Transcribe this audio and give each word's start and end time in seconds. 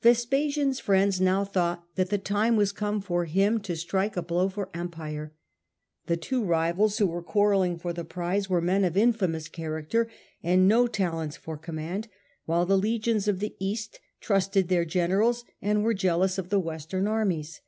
Vespasian's 0.00 0.78
friends 0.78 1.20
now 1.20 1.44
thought 1.44 1.84
that 1.96 2.08
the 2.08 2.16
time 2.16 2.54
was 2.54 2.70
come 2.70 3.00
for 3.00 3.24
him 3.24 3.58
to 3.62 3.74
strike 3.74 4.16
a 4.16 4.22
blow 4.22 4.48
for 4.48 4.68
empire. 4.74 5.34
The 6.06 6.16
two 6.16 6.44
rivals 6.44 6.98
who 6.98 7.08
were 7.08 7.20
quarrelling 7.20 7.78
for 7.78 7.92
the 7.92 8.04
prize 8.04 8.48
were 8.48 8.60
men 8.60 8.84
of 8.84 8.96
infamous 8.96 9.48
character 9.48 10.08
and 10.40 10.68
no 10.68 10.86
talents 10.86 11.36
for 11.36 11.56
command, 11.58 12.06
while 12.44 12.64
the 12.64 12.78
legions 12.78 13.26
of 13.26 13.40
the 13.40 13.56
East 13.58 13.98
trusted 14.20 14.68
their 14.68 14.84
generals 14.84 15.44
and 15.60 15.82
were 15.82 15.94
jealous 15.94 16.38
of 16.38 16.48
the 16.50 16.60
Western 16.60 17.08
armies. 17.08 17.60